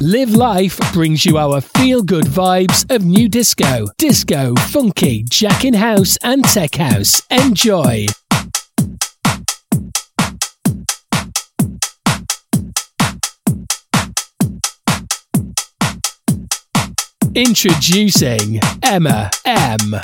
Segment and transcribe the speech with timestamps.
[0.00, 6.16] Live Life brings you our feel good vibes of new disco, disco, funky, jackin' house,
[6.22, 7.20] and tech house.
[7.32, 8.06] Enjoy.
[17.34, 19.96] Introducing Emma M.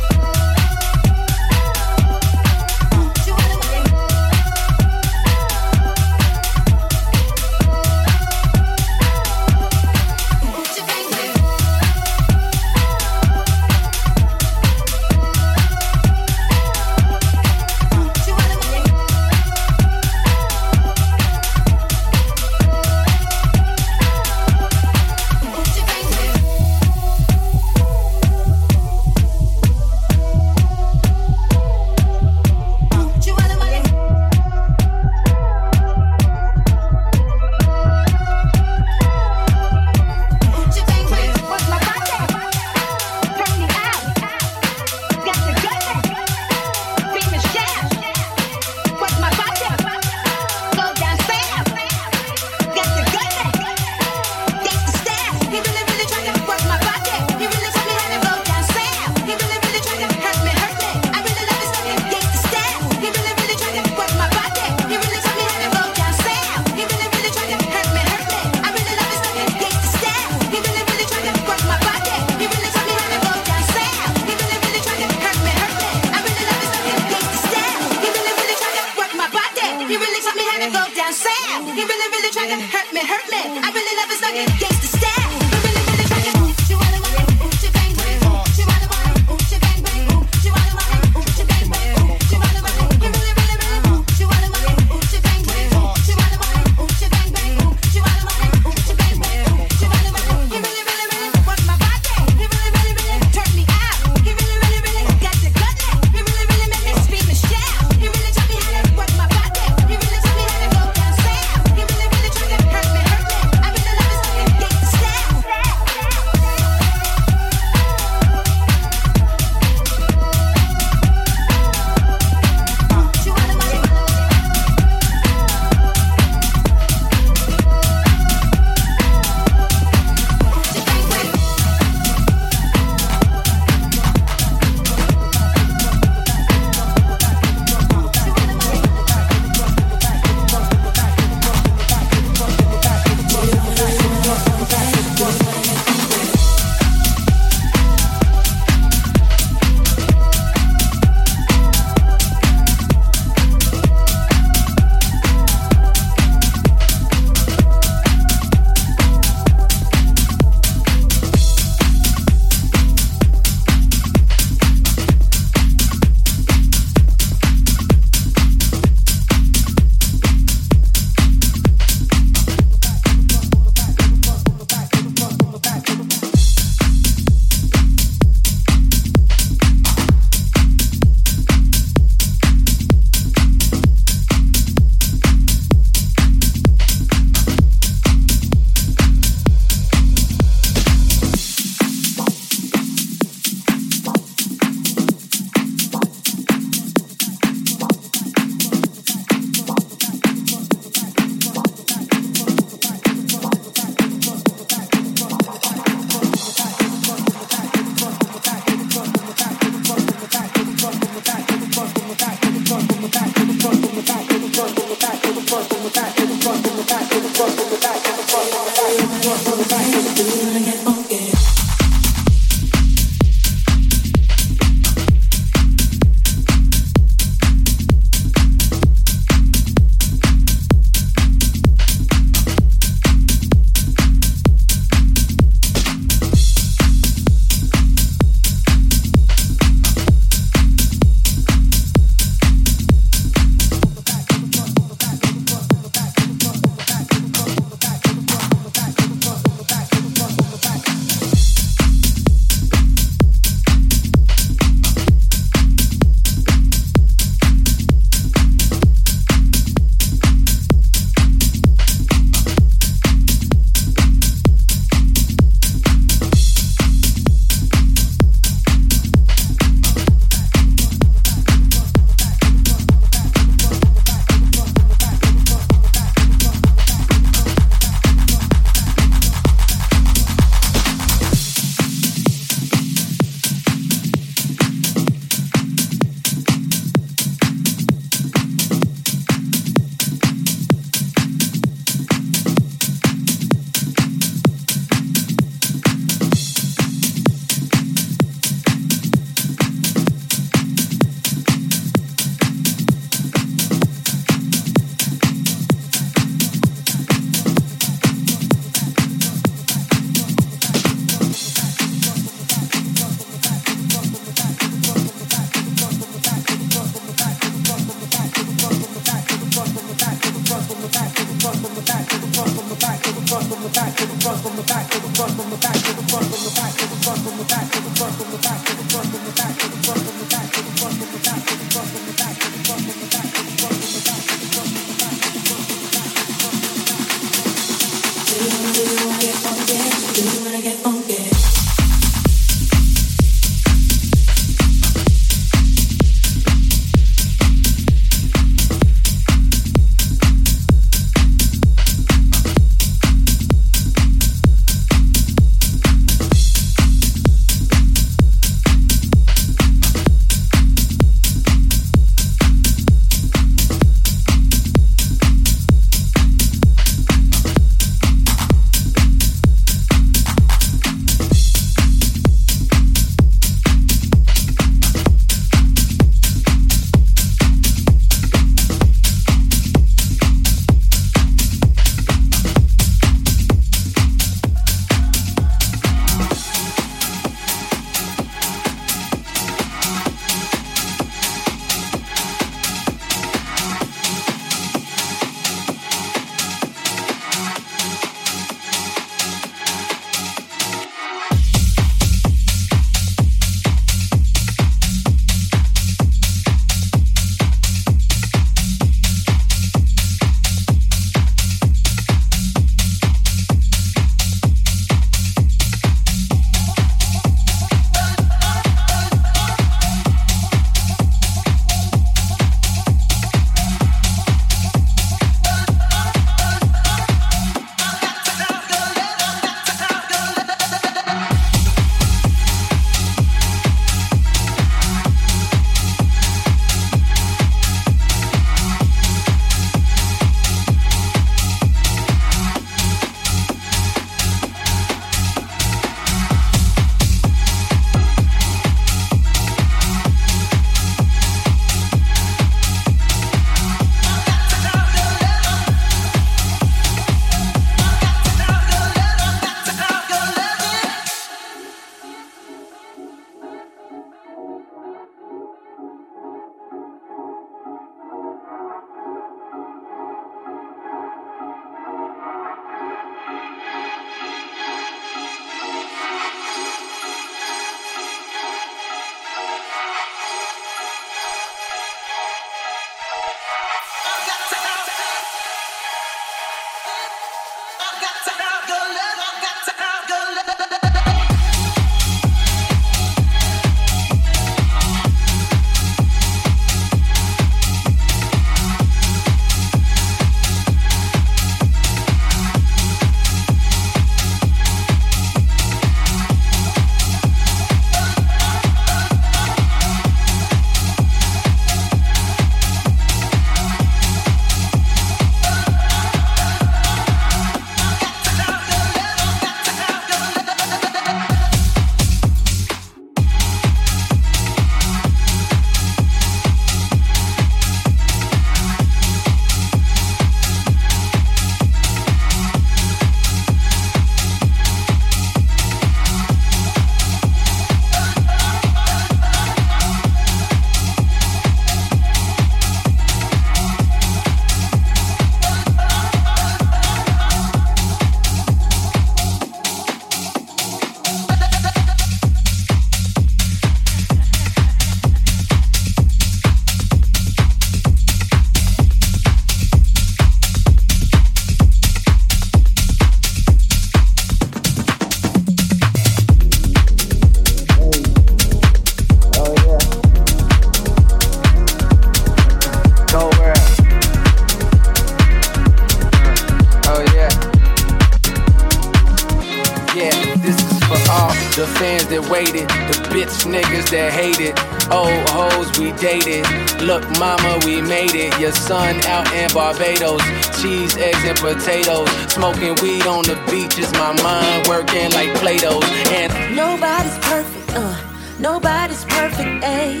[588.64, 590.22] sun out in Barbados.
[590.60, 592.08] Cheese, eggs, and potatoes.
[592.32, 595.84] Smoking weed on the beach is My mind working like Play-Dohs.
[596.18, 597.96] And nobody's perfect, uh.
[598.38, 600.00] Nobody's perfect, ayy,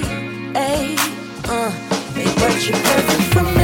[0.54, 0.96] ayy,
[1.48, 1.70] uh.
[2.40, 3.63] But you're perfect for me.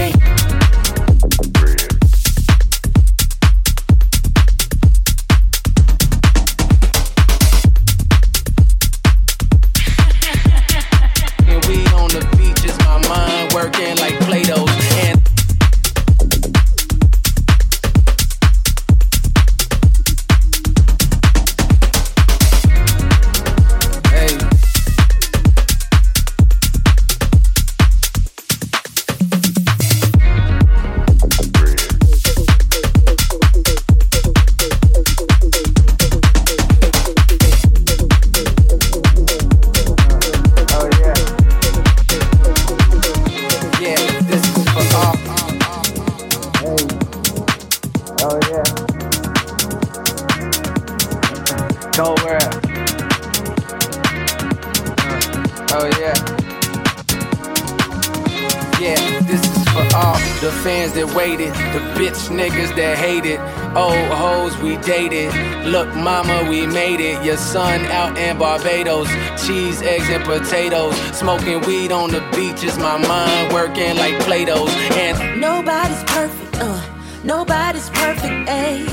[67.01, 67.25] It.
[67.25, 69.09] Your son out in Barbados,
[69.45, 70.95] cheese, eggs, and potatoes.
[71.17, 74.71] Smoking weed on the beach is my mind working like Play-Dohs.
[74.97, 76.83] And nobody's perfect, uh,
[77.25, 78.87] nobody's perfect, ayy,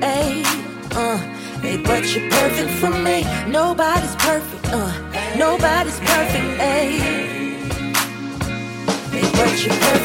[0.00, 0.44] ayy,
[0.94, 1.18] uh.
[1.62, 3.22] Hey, but you're perfect for me.
[3.46, 7.22] Nobody's perfect, uh, nobody's perfect, ayy
[9.42, 10.01] but you're perfect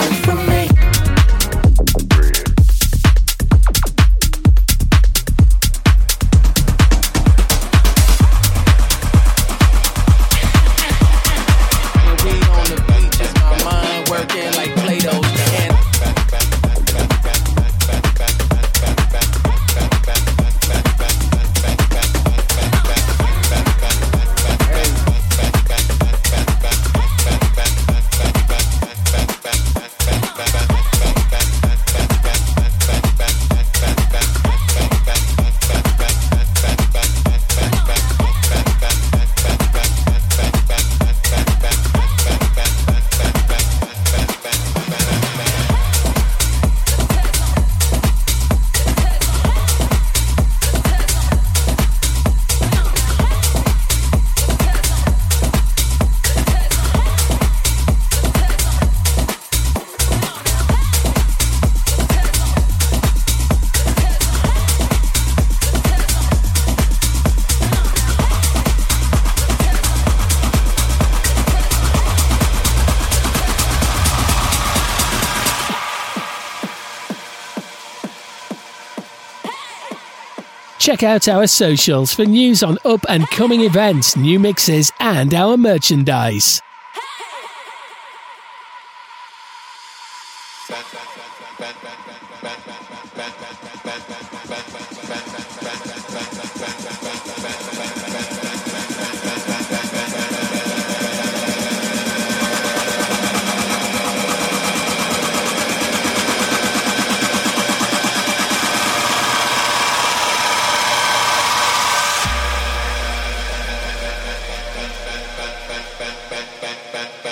[80.88, 85.58] Check out our socials for news on up and coming events, new mixes, and our
[85.58, 86.62] merchandise.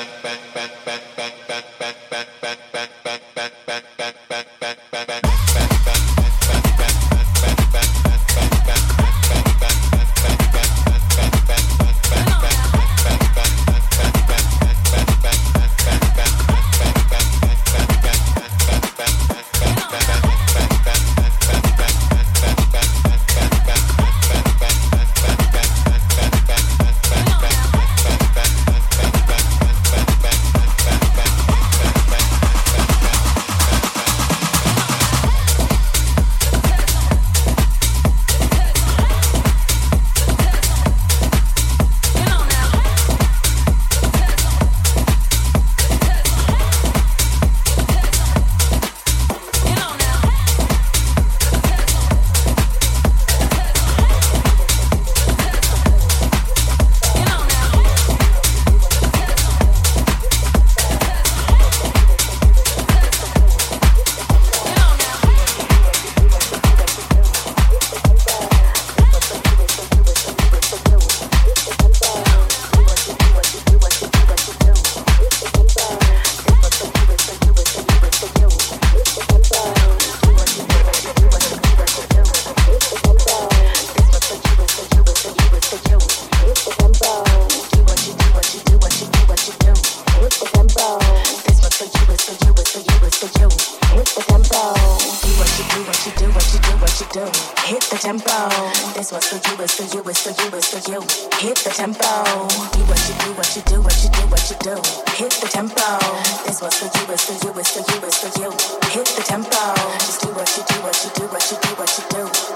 [0.05, 0.44] bang, bang.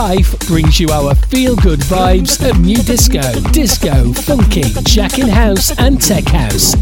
[0.00, 6.00] Life brings you our feel good vibes of new disco, disco, funky, jackin' house, and
[6.00, 6.74] tech house.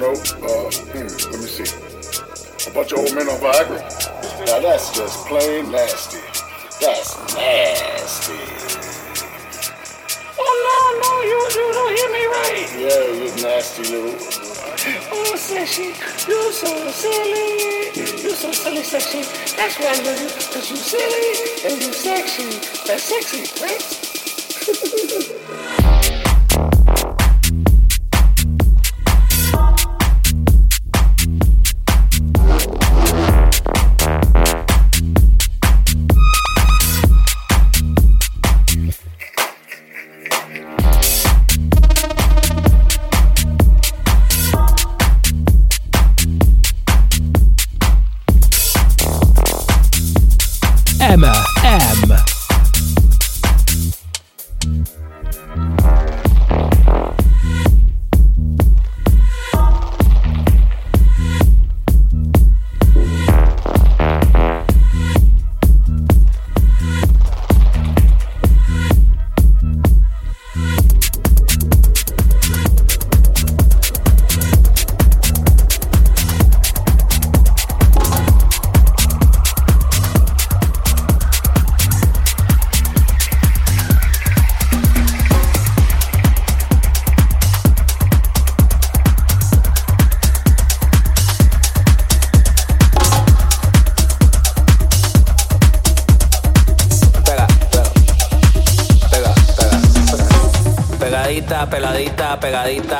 [0.00, 1.68] know, uh, hmm, let me see.
[1.68, 3.84] A bunch of old men on Viagra.
[4.46, 6.16] Now that's just plain nasty.
[6.80, 8.32] That's nasty.
[10.40, 12.64] Oh no, no, you, you don't hear me right.
[12.80, 14.16] Yeah, you nasty little.
[15.12, 15.92] Oh, sexy,
[16.26, 17.92] you're so silly.
[18.22, 19.20] You're so silly, sexy.
[19.54, 21.34] That's why I love you, cause you silly
[21.68, 22.48] and you're sexy.
[22.86, 23.84] That's sexy, right?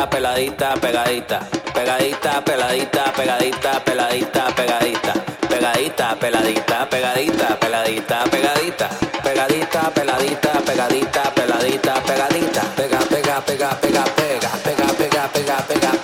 [0.07, 1.41] peladita, peladita, pegadita.
[1.75, 5.15] Pegadita, peladita, pegadita, peladita, pegadita.
[5.49, 8.89] Pegadita, peladita, pegadita, peladita, pegadita.
[9.23, 12.63] Pegadita, peladita, pegadita, peladita, pegadita.
[12.77, 16.00] Pega, pega, pega, pega, pega, pega, pega, pega, pega.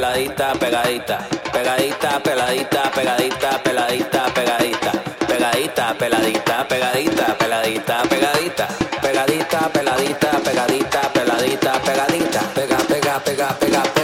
[0.00, 1.18] peladita, pegadita,
[1.52, 4.92] pegadita, peladita, pegadita, peladita, pegadita,
[5.28, 8.66] pegadita, peladita, pegadita, peladita, pegadita,
[9.02, 13.99] pegadita, peladita, pegadita, peladita, pegadita, pega, pega, pega, pega.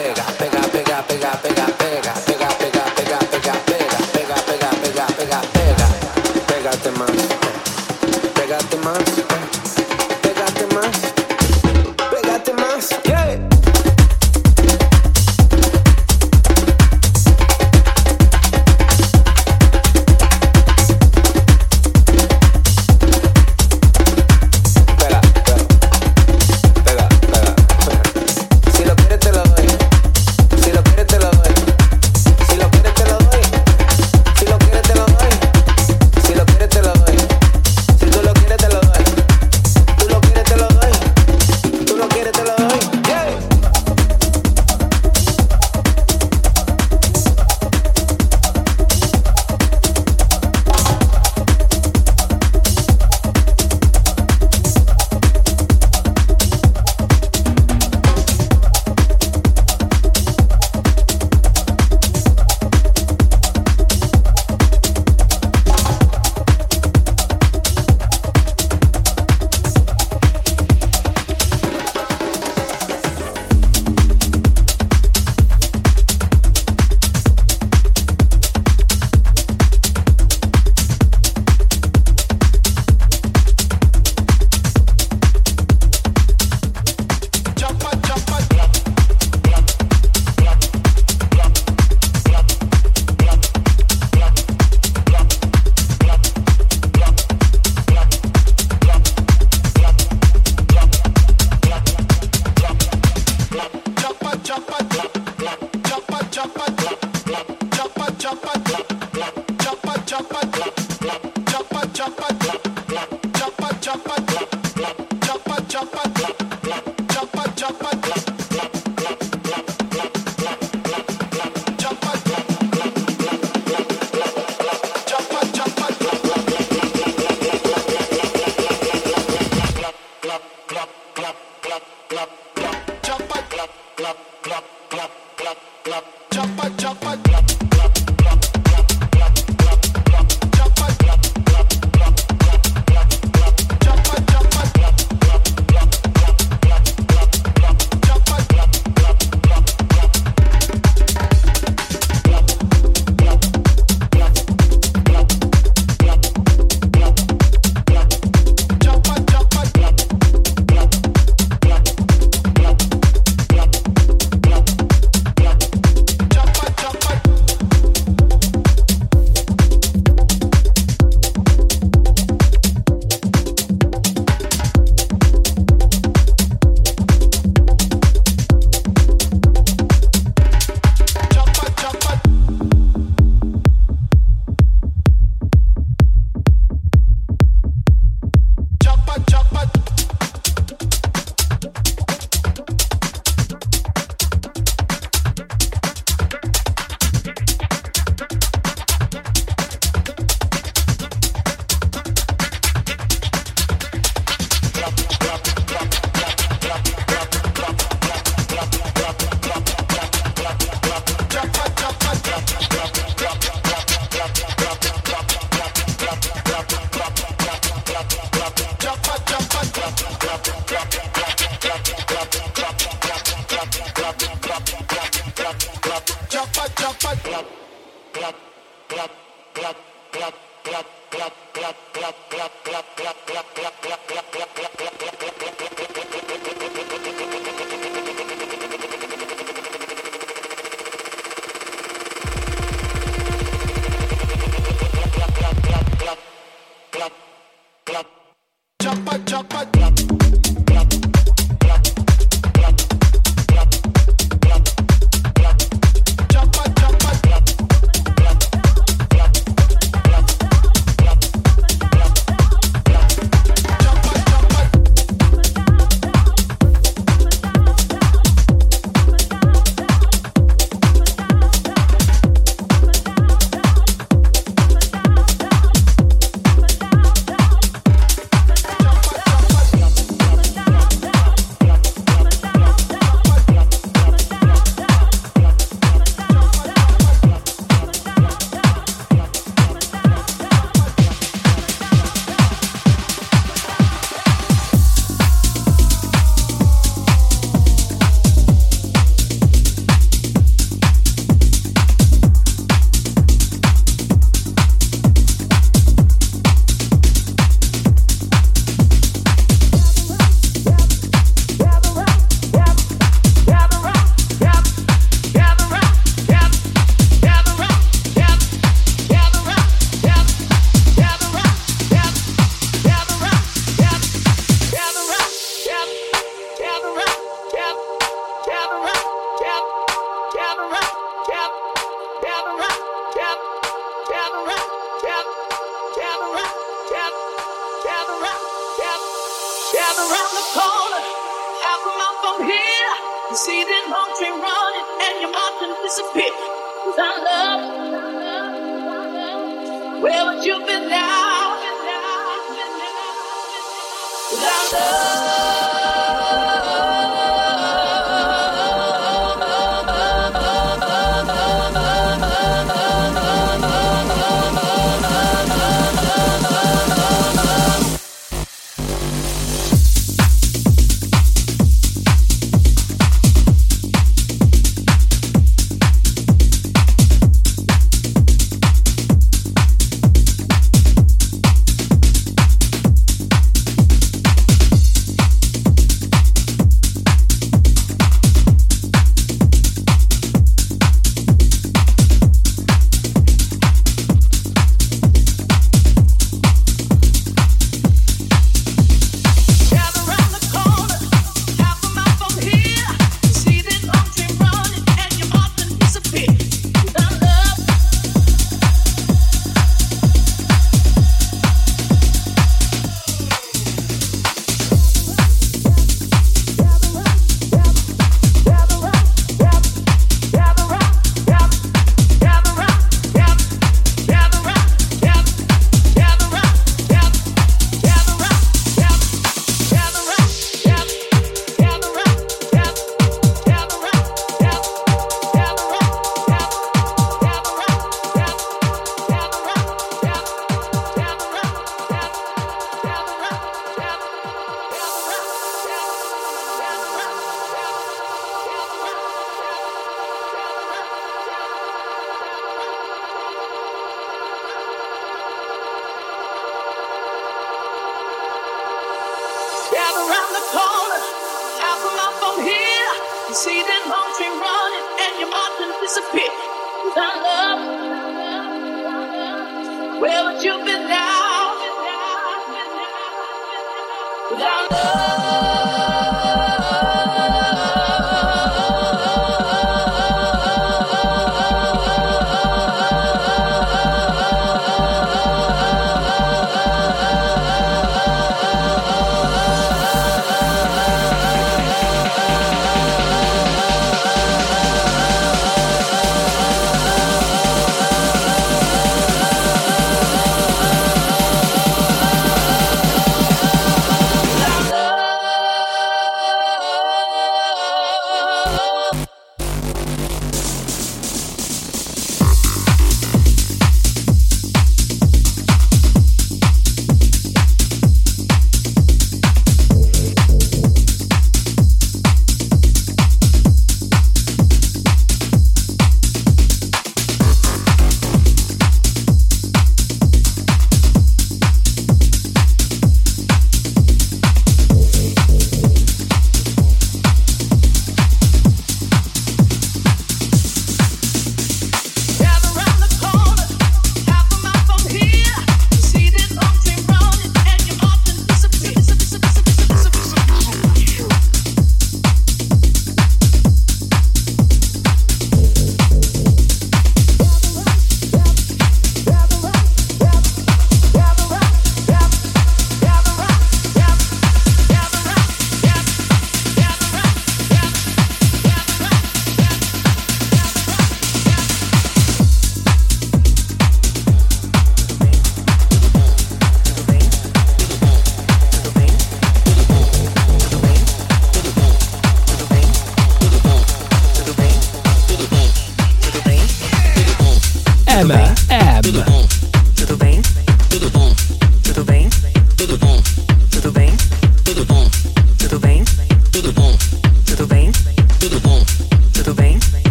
[211.37, 211.66] your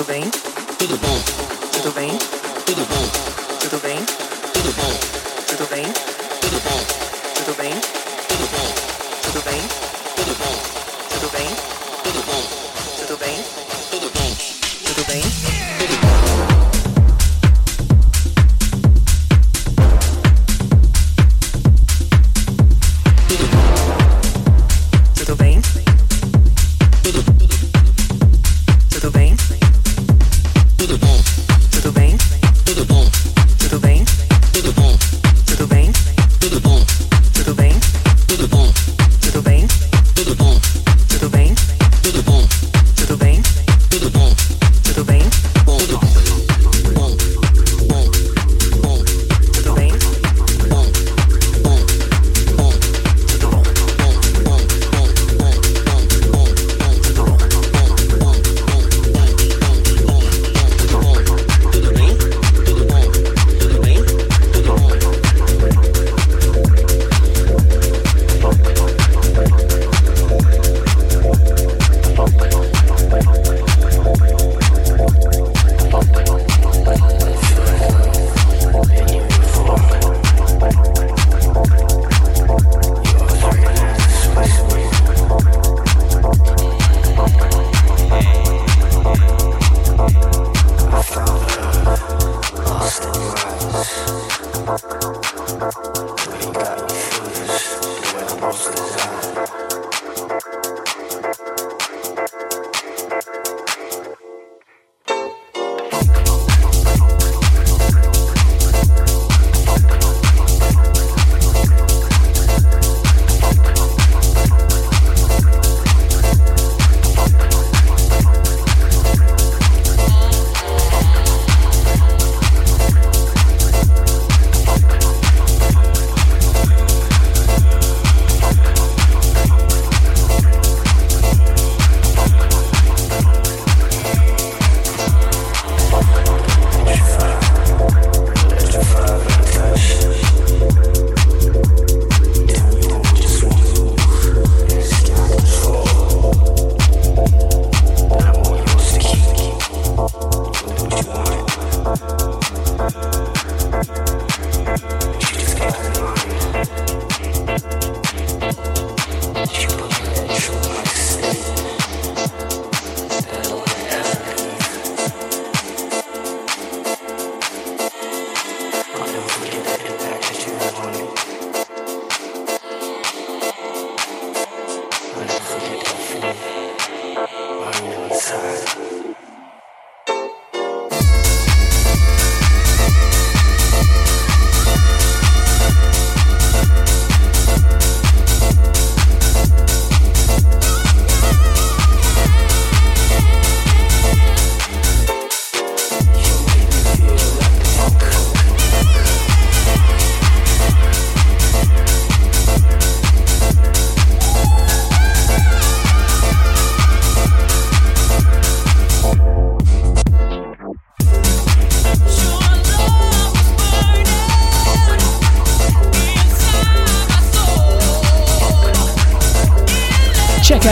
[0.00, 0.30] Tudo bem?
[0.78, 1.22] Tudo bom?
[1.72, 2.08] Tudo bem?
[2.64, 3.58] Tudo bom?
[3.60, 4.29] Tudo bem?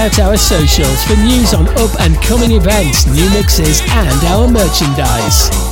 [0.08, 5.67] out our socials for news on up and coming events, new mixes, and our merchandise.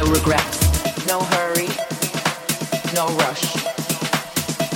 [0.00, 1.68] No hurry,
[2.94, 3.44] no rush.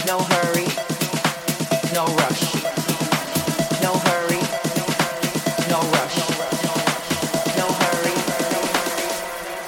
[0.07, 0.66] No hurry,
[1.95, 2.55] no rush.
[3.83, 4.43] No hurry,
[5.70, 6.18] no rush.
[7.57, 8.14] No hurry.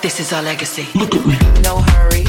[0.03, 0.89] This is our legacy.
[0.95, 1.39] Look at me.
[1.63, 2.26] No hurry.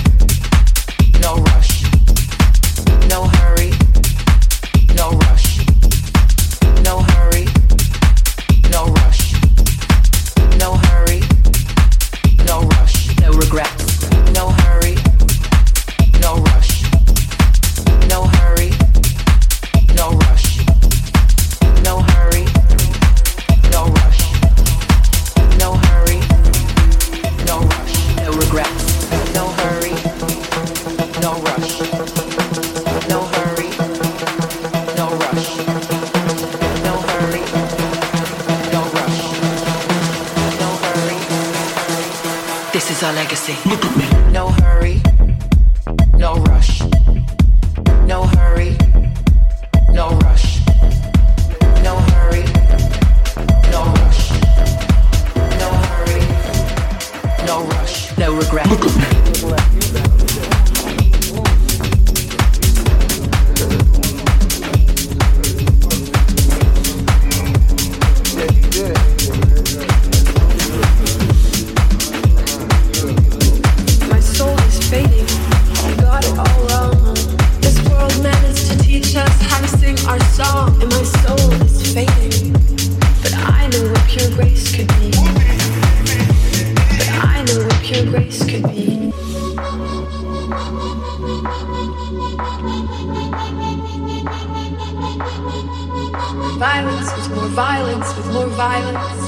[96.57, 99.21] Violence with more violence with more violence.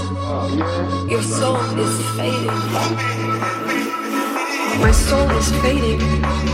[1.10, 2.60] Your soul is fading.
[4.82, 6.00] My soul is fading.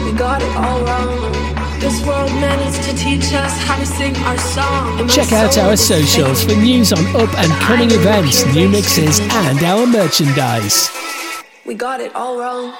[0.05, 1.55] We got it all wrong.
[1.79, 4.99] This world managed to teach us how to sing our song.
[4.99, 9.63] and Check out our socials for news on up and coming events, new mixes, and
[9.63, 10.89] our merchandise.
[11.65, 12.73] We got it all wrong.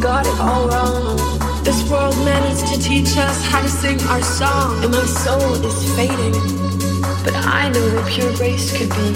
[0.00, 1.16] Got it all wrong.
[1.62, 5.94] This world managed to teach us how to sing our song, and my soul is
[5.94, 6.32] fading.
[7.22, 9.12] But I know what pure grace could be.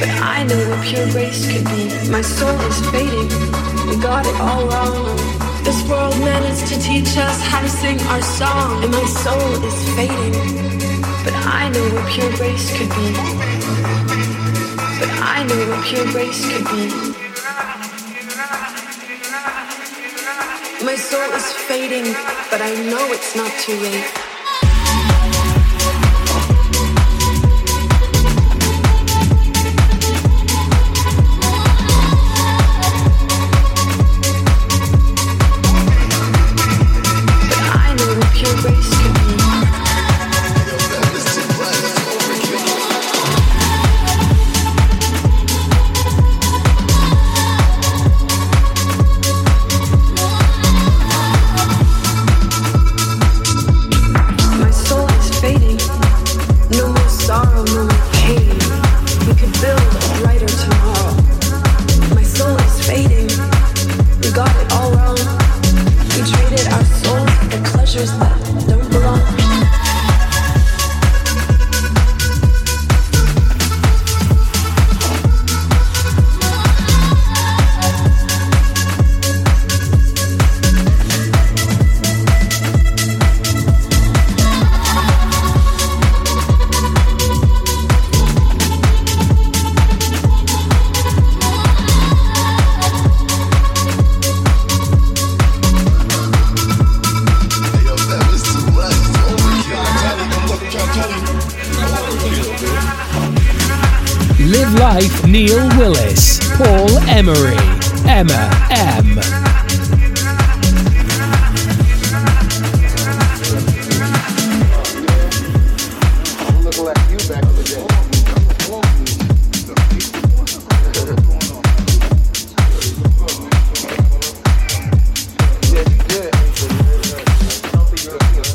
[0.00, 2.10] But I know what pure grace could be.
[2.10, 3.28] My soul is fading.
[3.88, 5.16] We got it all wrong.
[5.64, 9.78] This world managed to teach us how to sing our song, and my soul is
[9.96, 10.36] fading.
[11.24, 13.08] But I know what pure grace could be.
[15.00, 17.29] But I know what pure grace could be.
[20.90, 22.02] My soul is fading,
[22.50, 24.29] but I know it's not too late.